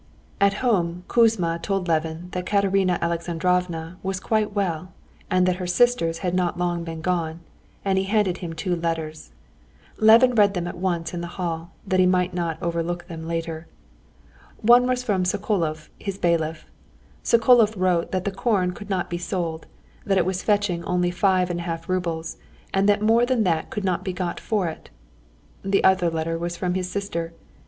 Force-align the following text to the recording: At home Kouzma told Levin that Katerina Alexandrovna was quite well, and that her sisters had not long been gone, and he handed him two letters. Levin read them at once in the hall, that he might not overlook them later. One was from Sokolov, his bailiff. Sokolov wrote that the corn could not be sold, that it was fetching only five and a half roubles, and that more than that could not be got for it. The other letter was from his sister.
At 0.39 0.55
home 0.65 1.03
Kouzma 1.07 1.61
told 1.61 1.87
Levin 1.87 2.29
that 2.31 2.47
Katerina 2.47 2.97
Alexandrovna 3.03 3.99
was 4.01 4.19
quite 4.19 4.51
well, 4.55 4.93
and 5.29 5.45
that 5.45 5.57
her 5.57 5.67
sisters 5.67 6.17
had 6.25 6.33
not 6.33 6.57
long 6.57 6.83
been 6.83 7.01
gone, 7.01 7.41
and 7.85 7.99
he 7.99 8.05
handed 8.05 8.39
him 8.39 8.53
two 8.53 8.75
letters. 8.75 9.29
Levin 9.97 10.33
read 10.33 10.55
them 10.55 10.65
at 10.67 10.75
once 10.79 11.13
in 11.13 11.21
the 11.21 11.27
hall, 11.37 11.73
that 11.85 11.99
he 11.99 12.07
might 12.07 12.33
not 12.33 12.57
overlook 12.63 13.05
them 13.05 13.27
later. 13.27 13.67
One 14.63 14.87
was 14.87 15.03
from 15.03 15.23
Sokolov, 15.23 15.89
his 15.99 16.17
bailiff. 16.17 16.65
Sokolov 17.23 17.75
wrote 17.77 18.11
that 18.11 18.25
the 18.25 18.31
corn 18.31 18.71
could 18.71 18.89
not 18.89 19.07
be 19.07 19.19
sold, 19.19 19.67
that 20.03 20.17
it 20.17 20.25
was 20.25 20.41
fetching 20.41 20.83
only 20.85 21.11
five 21.11 21.51
and 21.51 21.59
a 21.59 21.63
half 21.63 21.87
roubles, 21.87 22.37
and 22.73 22.89
that 22.89 23.03
more 23.03 23.23
than 23.23 23.43
that 23.43 23.69
could 23.69 23.83
not 23.83 24.03
be 24.03 24.13
got 24.13 24.39
for 24.39 24.67
it. 24.67 24.89
The 25.63 25.83
other 25.83 26.09
letter 26.09 26.39
was 26.39 26.57
from 26.57 26.73
his 26.73 26.89
sister. 26.89 27.33